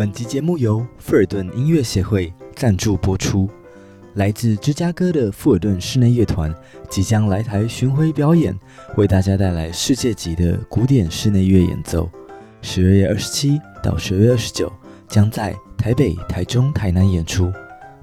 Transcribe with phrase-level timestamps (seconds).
[0.00, 3.46] 本集节目由富尔顿音乐协会赞助播出。
[4.14, 6.50] 来自芝加哥的富尔顿室内乐团
[6.88, 8.58] 即将来台巡回表演，
[8.96, 12.10] 为大家带来世界级的古典室内乐演奏。
[12.62, 14.72] 十二月二十七到十二月二十九，
[15.06, 17.52] 将在台北、台中、台南演出。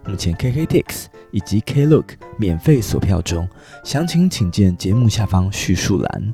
[0.06, 3.50] 目前 KKTix 以及 Klook 免费锁票中，
[3.84, 6.34] 详情请见节目下方叙述栏。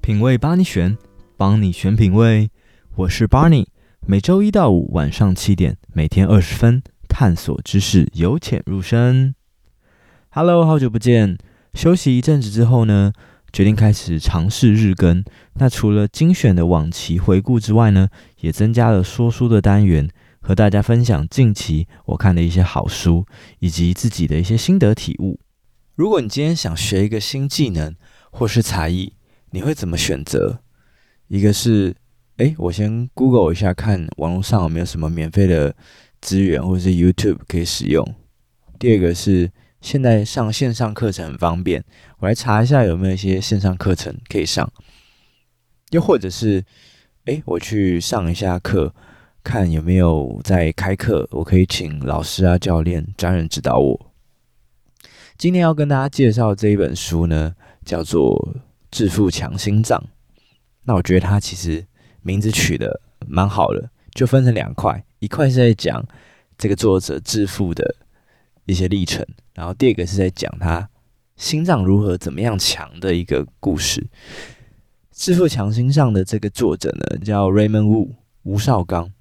[0.00, 0.98] 品味帮你选，
[1.36, 2.50] 帮你选品味。
[2.98, 3.64] 我是 Barney，
[4.08, 9.36] 每周一到五晚上七点，每天二十分，探索知识，由浅入深。
[10.30, 11.38] Hello，好久不见。
[11.74, 13.12] 休息一阵子之后呢，
[13.52, 15.22] 决定开始尝试日更。
[15.54, 18.08] 那除了精选的往期回顾之外呢，
[18.40, 20.10] 也增加了说书的单元，
[20.40, 23.24] 和大家分享近期我看的一些好书，
[23.60, 25.38] 以及自己的一些心得体悟。
[25.94, 27.94] 如果你今天想学一个新技能
[28.32, 29.12] 或是才艺，
[29.52, 30.62] 你会怎么选择？
[31.28, 31.94] 一个是。
[32.38, 35.74] 哎，我先 Google 一下，看网络上有没有什么免费的
[36.20, 38.14] 资源，或者是 YouTube 可以使用。
[38.78, 41.84] 第二个是现在上线上课程很方便，
[42.20, 44.72] 我来查一下有没有一些线上课程可以上。
[45.90, 46.64] 又或者是，
[47.24, 48.94] 哎，我去上一下课，
[49.42, 54.12] 看有没有在开课，我可以请老师啊、教练专人指导我。
[55.36, 58.54] 今天要跟大家介绍这一本书呢，叫做
[58.92, 59.98] 《致富强心脏》。
[60.84, 61.84] 那我觉得它其实。
[62.22, 66.04] 名字取得蛮好的，就分成两块，一块是在讲
[66.56, 67.96] 这个作者致富的
[68.66, 70.88] 一些历程，然后第二个是在讲他
[71.36, 74.06] 心脏如何怎么样强的一个故事。
[75.12, 78.10] 致富强心上的这个作者呢，叫 Raymond Wu
[78.42, 79.12] 吴绍刚，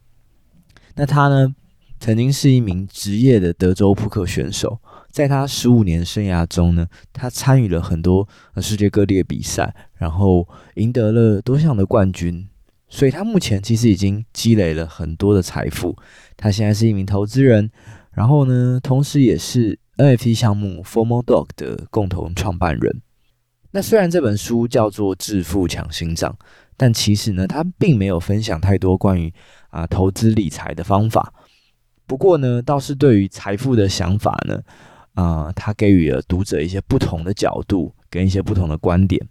[0.96, 1.56] 那他呢
[2.00, 4.80] 曾经是一名职业的德州扑克选手，
[5.12, 12.48] 在他十五年生涯中呢，他参与了很多世界各地的比赛，然后赢得了多项的冠军。
[12.90, 15.96] 所以他目前其实已经积累了很多的财富。
[16.36, 17.70] 他现在是一名投资人，
[18.12, 23.02] 然后呢，同时也是 NFT 项目 Formal Dog 的共同创办人。
[23.72, 26.32] 那虽然这本书叫做《致富抢心脏》，
[26.78, 29.34] 但其实呢，他并没有分享太多关于
[29.70, 31.34] 啊投资理财的方法。
[32.06, 34.62] 不过呢，倒是对于财富的想法呢，
[35.16, 39.28] 啊，他给予了读者一些不同的角度跟一些不同的观点。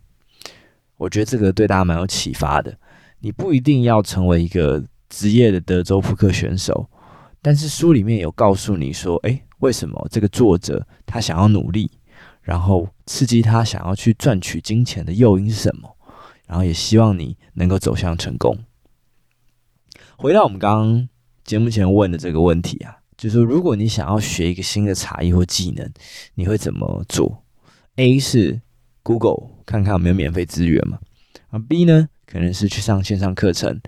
[0.99, 2.77] 我觉得这个对大家蛮有启发的。
[3.27, 6.89] 你不一定要成为一个职业的德州扑克选手，
[7.43, 11.91] 但是书里面有告诉你说，诶，为什么这个作者他想要努力，
[12.41, 15.97] 然后刺激他想要去赚取金钱的诱因是什么，
[16.47, 18.57] 然后也希望你能够走向成功。
[20.17, 21.09] 回到我们刚刚
[21.43, 25.93] 节目前问的这个问题啊，就是，如果你想要学一个新的才艺或技能，
[26.37, 27.43] 你会怎么做
[27.97, 28.61] ？A 是
[29.03, 31.01] Google 看看有没有免费资源嘛，
[31.51, 32.09] 啊 B 呢？
[32.27, 33.81] 可能是去上线上课程，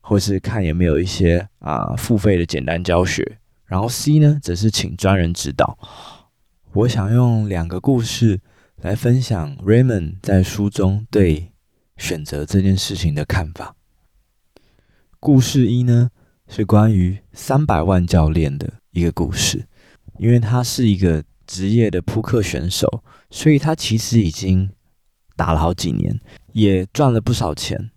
[0.00, 3.38] 或是看有没有一些啊付费的简单教学。
[3.64, 5.78] 然后 C 呢，则是请专人指导。
[6.72, 8.40] 我想用两个故事
[8.76, 11.52] 来分享 Raymond 在书中对
[11.96, 13.76] 选择这件事情的看法。
[15.20, 16.10] 故事一呢，
[16.48, 19.66] 是关于三百万教练的一个故事，
[20.18, 24.70] 因为他是一个职业的扑克选手，所以他其实已经。
[25.38, 26.20] 打了好几年，
[26.52, 27.92] 也赚了不少钱。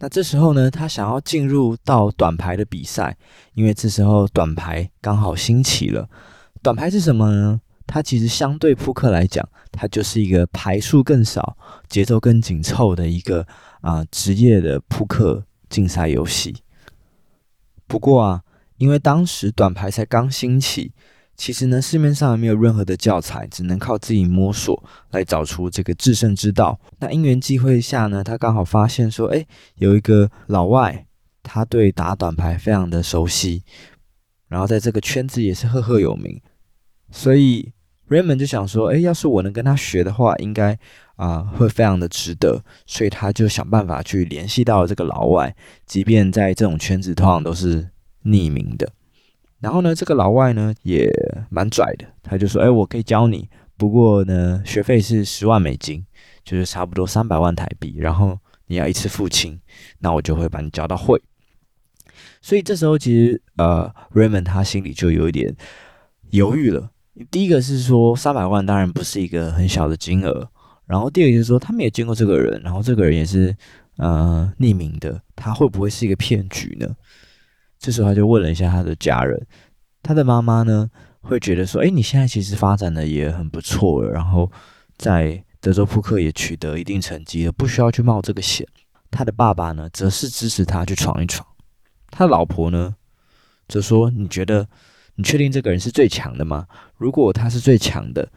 [0.00, 3.16] 那这时候呢，他想要进入到短牌的比赛，
[3.54, 6.08] 因为这时候短牌刚好兴起了。
[6.60, 7.60] 短牌是什么呢？
[7.86, 11.56] 它其实相对扑克来讲，它就是一个牌数更少、
[11.88, 13.46] 节奏更紧凑的一个
[13.80, 16.56] 啊、职业的扑克竞赛游戏。
[17.86, 18.42] 不过啊，
[18.78, 20.92] 因为当时短牌才刚兴起。
[21.42, 24.80] 其实呢，市面上还没有任何的教材，只能靠自己摸索
[25.10, 26.78] 来找出这个制胜之道。
[27.00, 29.44] 那因缘际会下呢，他刚好发现说，哎，
[29.74, 31.04] 有一个老外，
[31.42, 33.64] 他对打短牌非常的熟悉，
[34.46, 36.40] 然后在这个圈子也是赫赫有名。
[37.10, 37.72] 所以
[38.08, 40.78] Raymond 就想说，哎，要是我能跟他学的话，应该
[41.16, 42.62] 啊、会非常的值得。
[42.86, 45.52] 所以他就想办法去联系到这个老外，
[45.86, 47.88] 即便在这种圈子通常都是
[48.26, 48.88] 匿名的。
[49.62, 51.08] 然后呢，这个老外呢也
[51.48, 56.04] 蛮拽的，他就说：“哎，我可以教你，不过呢，学费是十万美金，
[56.44, 57.94] 就是差不多三百万台币。
[57.98, 58.36] 然后
[58.66, 59.60] 你要一次付清，
[60.00, 61.22] 那我就会把你教到会。”
[62.42, 65.54] 所以这时候其实呃，Raymond 他心里就有一点
[66.30, 66.90] 犹豫了。
[67.30, 70.48] 第一个是说三百万当然不是一个很小的金额，
[70.86, 73.56] 然后第二个就是说他没有见过这个人，然后这个人也是
[73.98, 76.96] 呃匿名的，他会不会是一个骗局呢？
[77.82, 79.44] 这时候他就问了一下他的家人，
[80.04, 80.88] 他的妈妈呢
[81.20, 84.48] 会觉得说：“哎，你现在其实发展的也很不错了，然后
[84.96, 88.64] 在德州扑克也取得一定成绩了，不需要去冒这个险。”
[89.10, 91.44] 他的爸爸呢，则是支持他去闯一闯。
[92.08, 92.94] 他的老婆呢，
[93.66, 94.68] 则说：“你觉得，
[95.16, 96.68] 你确定这个人是最强的吗？
[96.96, 98.30] 如果他是最强的，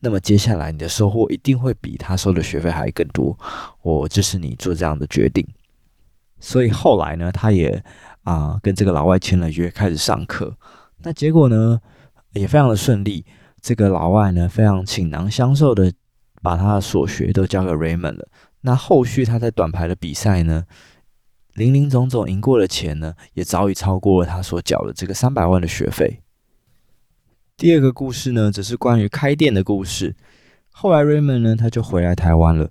[0.00, 3.38] 那么接下来你的收获一定会比他收的学费还更多。
[3.82, 5.46] 我支持你做这样的决定。”
[6.40, 7.84] 所以后来呢，他也
[8.24, 10.56] 啊、跟这个老外签了约，开始上课。
[10.98, 11.80] 那结果呢，
[12.32, 13.24] 也非常的顺利。
[13.62, 15.92] 这个老外呢，非常倾囊相授的
[16.42, 18.28] 把他的所学都交给 Raymond 了。
[18.62, 20.64] 那后续他在短牌的比赛呢，
[21.54, 26.22] 林林总总赢过的钱呢，也早已超过了他所缴的这个三百万的学费。
[27.56, 30.16] 第二个故事呢，则是关于开店的故事。
[30.70, 32.70] 后来 Raymond 呢，他就回来台湾了。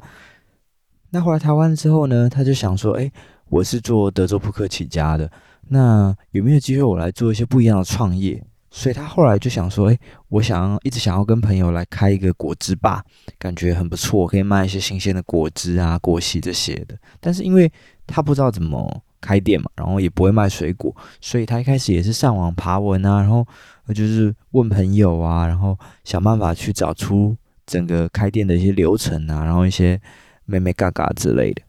[1.12, 3.12] 那回来台湾之后呢，他就想说：“哎，
[3.50, 5.30] 我是做德州扑克起家的，
[5.68, 13.04] 那有没有机会我来做一些不一样的创业？”所以他后来就想说：“哎，我想要一直想要跟朋友来开一个果汁吧，
[13.40, 16.96] 感觉很不错，可以卖一些新鲜的果汁啊、果昔这些的。
[17.20, 17.72] 但是因为
[18.06, 23.44] 他不知道怎么开店嘛，然后也不会卖水果，所以他一开始也是上网爬文啊，然后
[23.88, 27.36] 就是问朋友啊，然后想办法去找出
[27.66, 30.00] 整个开店的一些流程啊，然后一些
[30.46, 31.64] 妹妹嘎嘎之类的。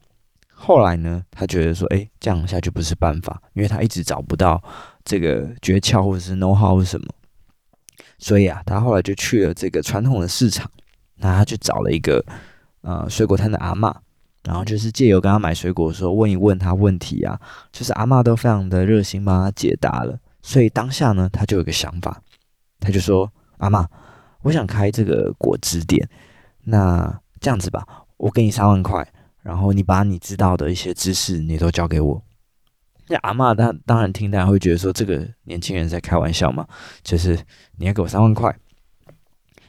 [0.63, 4.63] 后来呢，他觉得说：哎，这样下去不是办法，因为他一直找不到。”
[5.03, 7.07] 这个诀窍或者是 know how 是什么？
[8.19, 10.71] 所以啊，他后来就去了这个传统的市场，
[11.17, 12.23] 那他去找了一个
[12.83, 13.93] 呃水果摊的阿嬷，
[14.45, 17.41] 然后就是借由跟他买水果的时候问一问他问题啊，
[17.73, 20.19] 就是阿嬷都非常的热心帮他解答了。
[20.43, 22.23] 所以当下呢，他就有个想法，
[22.79, 23.87] 他就说：“阿嬷，
[24.43, 26.07] 我想开这个果汁店，
[26.65, 27.87] 那这样子吧，
[28.19, 29.07] 我给你三万块，
[29.43, 32.23] 然后你把你知道的一些知识你都教给我。”
[33.09, 36.67] 那阿嬷她当然听，大家会觉得说，这个年轻人在开玩笑嘛，
[37.03, 37.39] 就是
[37.77, 38.55] 你要给我三万块。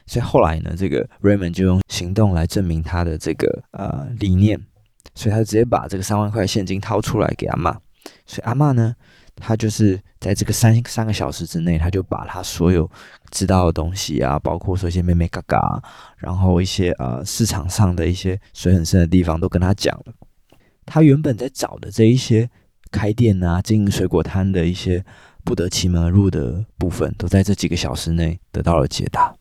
[0.06, 4.60] 所以后来呢，这个 Raymond 就用行动来证明他的这个呃理念，
[5.14, 7.76] 所以他直接把这个三万块现金掏出来给阿嬷。
[8.26, 8.94] 所以阿嬷呢，
[9.36, 12.90] 他就是在这个三三个小时之内，他就把他所有
[13.30, 15.82] 知道的东西啊，包括说一些妹妹嘎嘎，
[16.18, 20.14] 然后一些呃市场上的一些水很深的地方都跟他讲了。
[20.84, 22.50] 他原本在找的这一些。
[22.92, 25.02] 开店啊，经营水果摊的一些
[25.44, 29.34] 不得其门而入的部分，都在这几个小时内得到了解答。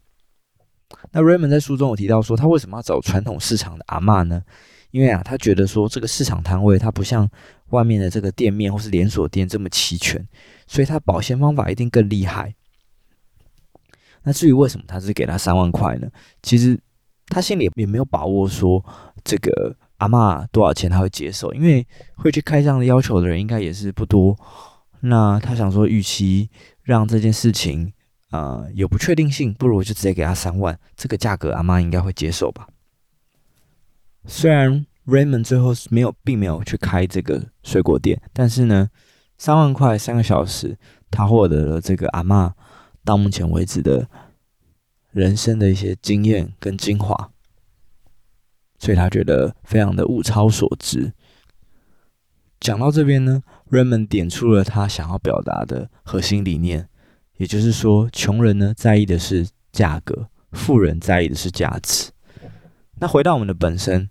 [1.11, 4.41] 那 Raymond 在书中有提到说，他为什么要找传统市场的阿嬷呢？
[4.91, 7.27] 因为啊，他觉得说这个市场摊位它不像
[7.69, 10.25] 外面的这个店面或是连锁店这么齐全，
[10.67, 12.53] 所以他保鲜方法一定更厉害。
[14.23, 16.07] 那至于为什么他是给他三万块呢？
[16.43, 16.79] 其实
[17.27, 18.85] 他心里也没有把握说
[19.23, 19.75] 这个。
[20.01, 21.53] 阿嬷多少钱他会接受？
[21.53, 24.35] 因为会去开这样的要求的人应该也是不多。
[25.01, 26.49] 那他想说，与其
[26.81, 27.93] 让这件事情
[28.31, 32.67] 啊、有不确定性，不如就直接给他三万，这个价格阿嬷应该会接受吧。
[34.25, 38.89] 虽然 Raymond 最后没有，并没有去开这个水果店，但是呢，
[39.37, 40.77] 三万块三个小时，
[41.09, 42.51] 他获得了这个阿嬷
[43.03, 44.07] 到目前为止的
[45.11, 47.31] 人生的一些经验跟精华。
[48.79, 51.13] 所以他觉得非常的物超所值。
[52.59, 56.87] 讲到这边呢，Raymond 点出了他想要表达的核心理念，
[57.37, 62.11] 也就是说，穷人呢在意的是价格，富人在意的是价值。
[63.01, 64.07] 那回到我们的本身，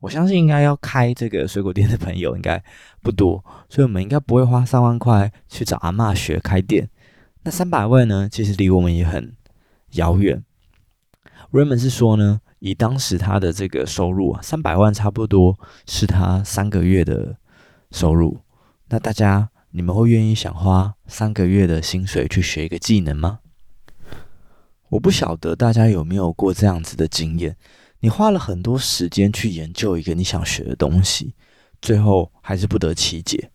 [0.00, 2.62] 我相信应该要开这个水果店的朋友应该
[3.00, 6.90] 不多，所以我们应该不会花三万块去找阿嬷学开店。
[7.44, 9.36] 那三百万呢，其实离我们也很
[9.92, 10.44] 遥远。
[11.50, 12.42] Raymond 是说呢。
[12.60, 17.36] 以当时他的这个收入啊，三百万差不多是他三个月的
[17.90, 18.38] 收入。
[18.88, 23.40] 那大家，你们会愿意想花三个月的薪水去学一个技能吗？
[24.88, 27.54] 我不晓得大家有没有过这样子的经验：
[28.04, 31.32] 你花了很多时间去研究一个你想学的东西，
[31.80, 33.50] 最后还是不得其解。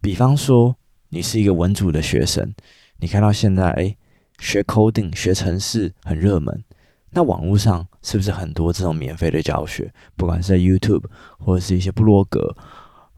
[0.00, 0.74] 比方说，
[1.10, 2.52] 你是一个文组的学生，
[2.96, 3.96] 你看到现在，哎，
[4.40, 6.64] 学 coding 学程式很热门。
[7.10, 9.94] 那网络上是不是很多这种免费的教学？
[10.16, 11.04] 不管是在 YouTube
[11.38, 12.56] 或者是一些部落格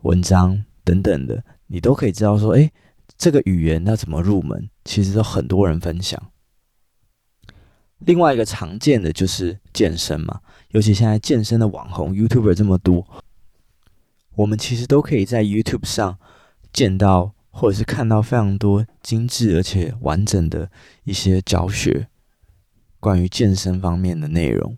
[0.03, 2.71] 文章等等的，你都可以知道说，诶，
[3.17, 4.69] 这个语言要怎么入门？
[4.85, 6.23] 其实都很多人分享。
[7.99, 10.41] 另外一个常见的就是健身嘛，
[10.71, 13.07] 尤其现在健身的网红 YouTuber 这么多，
[14.35, 16.19] 我们其实都可以在 YouTube 上
[16.73, 20.71] 见到或者是看到非常多精致而且完整的
[21.05, 22.09] 一些教学。
[23.01, 24.77] 关于健身方面的内容，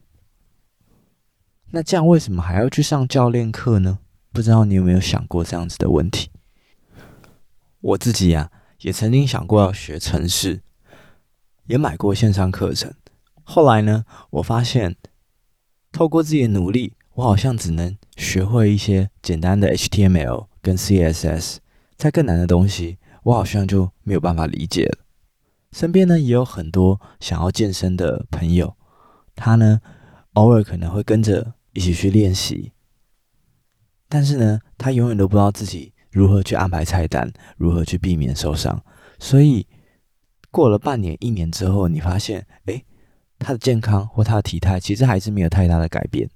[1.71, 4.00] 那这样为什么还要去上教练课呢？
[4.31, 6.31] 不知道你有没有想过这样子的问题？
[7.81, 10.61] 我自己呀、啊，也曾经想过要学程式，
[11.65, 12.93] 也买过线上课程。
[13.52, 14.95] 后来呢，我发现
[15.90, 21.57] 透过自己的努力，我好像只能学会一些简单的 HTML 跟 CSS，
[21.97, 24.99] 再更难的东西，我好像就没有办法理解了。
[25.73, 28.76] 身边呢也有很多想要健身的朋友，
[29.35, 29.80] 他呢
[30.35, 32.71] 偶尔可能会跟着一起去练习，
[34.09, 38.80] 但是呢，他永远都不知道自己如何去安排菜单，如何去避免受伤。
[39.19, 39.66] 所以
[40.52, 42.85] 过了半年、一年之后，你发现，诶，
[43.40, 46.30] 他的健康或他的体态其实还是没有太大的改变。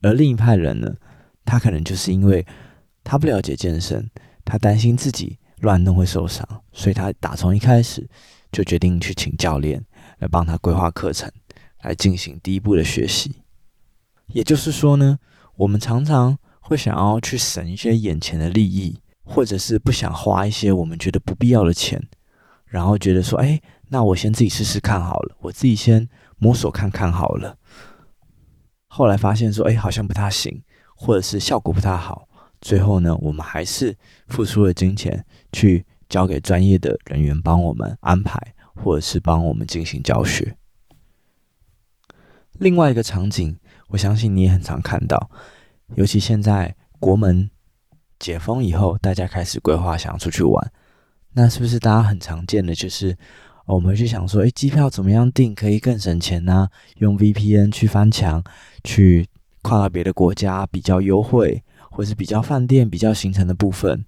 [0.00, 0.94] 而另一派人呢，
[1.44, 2.46] 他可能就是因为
[3.04, 4.08] 他不了解健身，
[4.46, 8.08] 他担心自己乱弄会受伤，所以他打从一开始。
[8.52, 9.84] 就决定去请教练
[10.18, 11.30] 来帮他规划课程，
[11.82, 13.42] 来进行第一步的学习。
[14.28, 15.18] 也就是说呢，
[15.56, 22.02] 我们常常会想要去省一些眼前的利益，或者是不想花一些我们觉得不必要的钱，
[22.64, 26.08] 然后觉得说，哎，那我先自己试试看好了，我自己先
[26.38, 27.56] 摸索看看好了。
[28.86, 30.62] 后来发现说，哎，好像不太行，
[30.94, 32.28] 或者是效果不太好，
[32.60, 33.96] 最后呢，我们还是
[34.28, 35.84] 付出了金钱去。
[36.08, 38.40] 交给专业的人员帮我们安排，
[38.76, 40.56] 或者是帮我们进行教学。
[42.52, 45.28] 另外一个场景，我相信你也很常看到，
[45.96, 47.50] 尤其现在国门
[48.20, 50.72] 解封以后，大家开始规划想要出去玩，
[51.32, 53.18] 那是不是大家很常见的就是，
[53.66, 56.68] 我们会去想说，诶，机票怎么样订可以更省钱呢？
[56.98, 58.42] 用 VPN 去翻墙，
[58.84, 59.26] 去
[59.62, 64.04] 跨到别的国家比较优惠，或是比较饭店、比较行程的部分。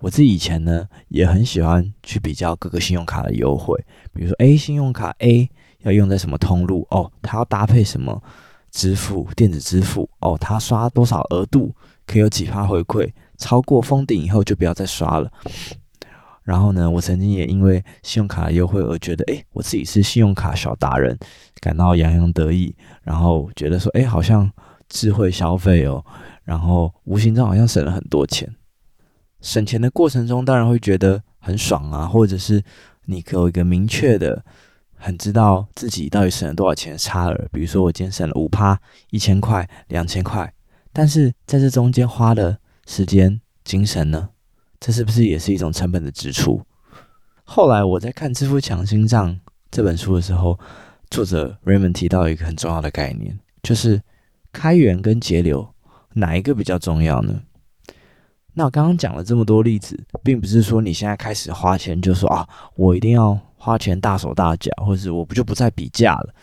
[0.00, 5.50] 我自己以前呢，也很喜欢去比较各个信用卡的优惠，比如说 A 信用卡 A
[5.80, 8.22] 要用在什么通路哦，它要搭配什么
[8.70, 11.74] 支付电子支付哦，它刷多少额度
[12.06, 15.32] 可以有几趴回馈，超过封顶以后就不要再刷了。
[16.48, 21.14] 然后呢，我曾经也因为信用卡优惠而觉得，诶，我自己是信用卡小达人，
[21.60, 24.50] 感到洋洋得意，然后觉得说，诶，好像
[24.88, 26.02] 智慧消费哦，
[26.44, 28.50] 然后无形中好像省了很多钱。
[29.42, 32.64] 省钱的过程中，当然会觉得很爽啊，或者是
[33.04, 34.42] 你有一个明确的、
[34.96, 37.48] 很知道自己到底省了多少钱的差额。
[37.52, 40.50] 比如说，我今天省了五趴、一千块、两千块，
[40.94, 44.30] 但是在这中间花的时间、精神呢，
[44.80, 46.62] 这是不是也是一种成本的支出？
[47.44, 49.32] 后来我在看《致富强心脏》
[49.70, 50.58] 这本书的时候，
[51.10, 54.02] 作者 Raymond 提到一个很重要的概念，就是
[54.52, 55.74] 开源跟节流，
[56.14, 57.42] 哪一个比较重要呢？
[58.54, 66.34] 那我刚刚讲了这么多例子，并不是说你现在开始花钱就说啊，我一定要花钱大手大脚，或者是我不就不再比价了，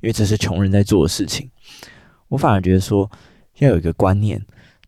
[0.00, 1.50] 因为这是穷人在做的事情。
[2.28, 3.10] 我反而觉得说，
[3.58, 4.40] 要有一个观念，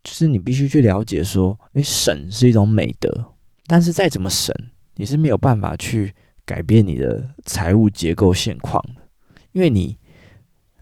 [0.05, 3.33] 就是你必须去了解说，诶，省是一种美德，
[3.67, 4.55] 但是再怎么省，
[4.95, 9.01] 你是没有办法去改变你的财务结构现况的，
[9.53, 9.99] 因为你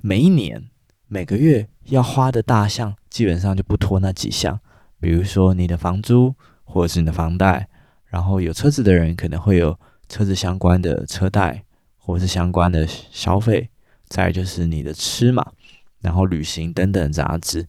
[0.00, 0.69] 每一年
[1.07, 4.61] 每个月要花的大项，基本上就不脱那几项。
[5.00, 7.69] 比如说你的房租，或者是你的房贷，
[8.07, 11.64] 然后有车子的人可能会有车子相关的车贷，
[11.97, 13.69] 或者是相关的消费，
[14.09, 15.52] 再就是你的吃嘛，
[16.00, 17.67] 然后旅行等等杂志，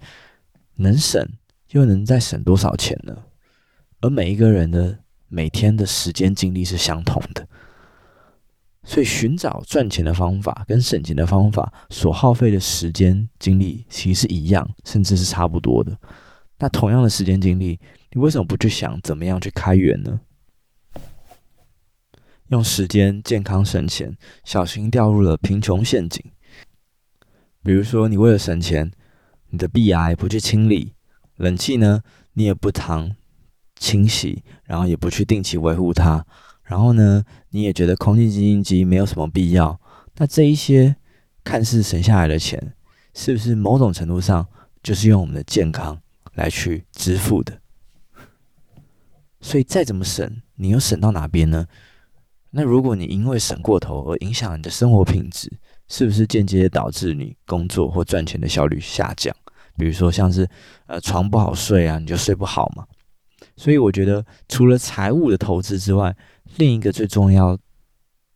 [0.75, 1.27] 能省
[1.73, 3.25] 又能再省多少钱呢？
[4.01, 7.47] 而每一个人的每天的时间精力是相同的，
[8.83, 15.97] 所以寻找赚钱的方法跟省钱的方法所耗费的时间精力其实是一样，甚至是差不多的。
[16.59, 17.79] 那同样的时间精力，
[18.11, 20.19] 你为什么不去想怎么样去开源呢？
[22.49, 26.23] 用时间健康省钱，小心掉入了贫穷陷阱。
[27.63, 28.91] 比如说，你为了省钱，
[29.49, 30.93] 你的 BI 不去清理，
[31.43, 32.01] 冷气呢，
[32.33, 33.15] 你也不常
[33.75, 36.25] 清洗，然后也不去定期维护它，
[36.63, 39.79] 然后呢，你也觉得空气清新机没有什么必要。
[40.15, 40.95] 那这一些
[41.43, 42.73] 看似省下来的钱，
[43.13, 44.47] 是不是某种程度上
[44.81, 46.01] 就是用我们的健康
[46.35, 47.59] 来去支付的，
[49.41, 51.67] 所以再怎么省，你又省到哪边呢？
[52.51, 55.51] 那如果你因为省过头而影响你的生活品质，
[55.89, 59.35] 是不是间接导致你工作或赚钱的效率下降？
[59.77, 60.47] 比如说像是
[60.87, 62.85] 呃床不好睡啊，你就睡不好嘛。
[63.55, 66.15] 所以我觉得除了财务的投资之外，
[66.57, 67.57] 另一个最重要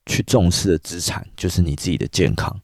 [0.05, 2.59] 去重视的资产就是你自己的健康。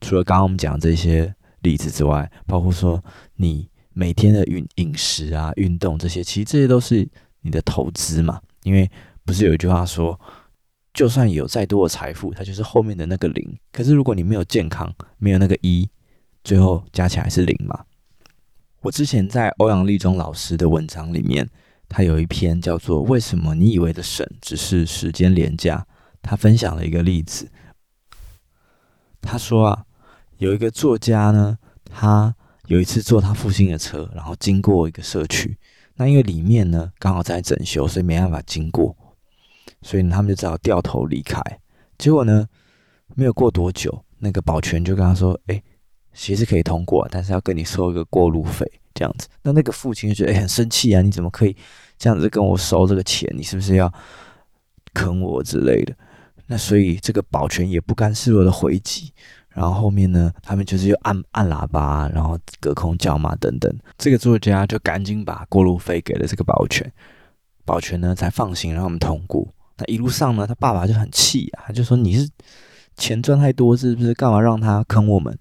[0.00, 3.02] 除了刚刚我们讲这些例子之外，包括说
[3.36, 3.68] 你。
[3.92, 7.06] 每天的运饮食啊、运动这些，其实这些都是
[7.40, 8.40] 你的投资嘛。
[8.62, 8.88] 因为
[9.24, 10.18] 不是有一句话说，
[10.94, 13.58] 就算有再多的财富，它就是后面的那个零。
[13.72, 15.90] 可是如果你没有健康，没有那个一，
[16.50, 17.84] 最后加起来是零嘛。
[18.80, 21.48] 我之前在欧阳立中老师的文章里面，
[21.88, 25.78] 他有一篇叫做《为什么你以为的省只是时间廉价》，
[26.20, 27.48] 他分享了一个例子。
[29.20, 29.84] 他说啊，
[30.38, 32.34] 有一个作家呢，他。
[32.66, 35.58] 有一次坐他父亲的车，然后经过一个社区，
[35.96, 38.96] 那因为里面呢刚好在整修，所以没办法经过，
[39.82, 41.42] 所以他们就只好掉头离开。
[41.98, 42.46] 结果呢，
[43.16, 45.60] 没有过多久，那个保全就跟他说：“哎，
[46.12, 48.64] 其实可以通过，但是要跟你收一个过路费，
[48.94, 51.56] 这样子。”那那个父亲就觉得哎很生气啊，你怎么可以
[51.98, 53.28] 这样子跟我收这个钱？
[53.36, 53.92] 你是不是要
[54.94, 55.94] 坑我之类的？
[56.46, 59.12] 那所以这个保全也不甘示弱的回击。
[59.52, 63.72] 然后后面呢，他们就是又按按喇叭，然后隔空叫骂等等。
[63.98, 66.90] 这个作家就赶紧把过路费给了这个保全，
[67.64, 69.46] 保全呢才放心让他们通过。
[69.76, 72.30] 那一路上呢，他爸爸就很气啊，就说：“你是
[72.96, 74.14] 钱赚太多是不是？
[74.14, 75.36] 干嘛让他坑我们？”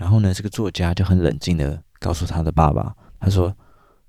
[0.00, 3.54] 然后呢，这个作家就很冷静的告诉他的爸爸：“他说，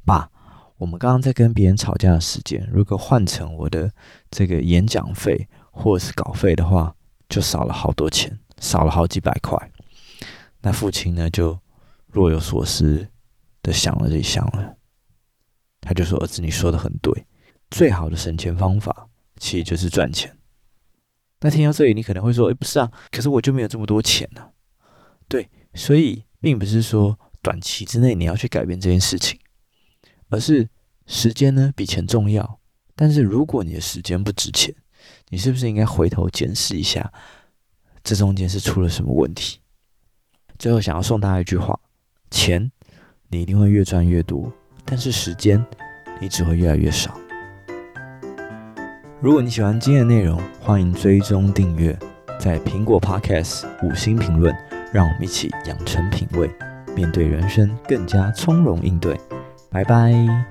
[0.05, 0.31] 爸，
[0.77, 3.91] 我们刚刚在跟别人吵架的时间，如果换成我的
[4.29, 6.95] 这个演讲费或者是稿费的话，
[7.27, 9.71] 就少了好多钱。”少了好几百块，
[10.62, 11.57] 那父亲呢就
[12.05, 13.07] 若有所思
[13.63, 14.77] 的想了这一想了，
[15.81, 17.25] 他就说：“儿子，你说的很对，
[17.71, 20.38] 最好的省钱方法其实就是赚钱。”
[21.41, 24.50] 那听到这里，你可能会说：“诶，不是啊，可是我就没有这么多钱呢。”
[25.27, 29.39] 对，所以并不是说短期之内你要去改变这件事情，
[30.29, 30.69] 而是
[31.07, 32.59] 时间呢比钱重要。
[32.95, 34.75] 但是如果你的时间不值钱，
[35.29, 37.11] 你是不是应该回头检视一下？
[38.03, 39.59] 这中间是出了什么问题？
[40.59, 41.79] 最后想要送大家一句话：
[42.29, 42.71] 钱
[43.29, 44.51] 你一定会越赚越多，
[44.85, 45.63] 但是时间
[46.19, 47.17] 你只会越来越少。
[49.19, 51.97] 如果你喜欢今天的内容，欢迎追踪订阅，
[52.39, 54.55] 在苹果 Podcast 五星评论，
[54.91, 56.50] 让我们一起养成品味，
[56.95, 59.19] 面对人生更加从容应对。
[59.69, 60.50] 拜拜。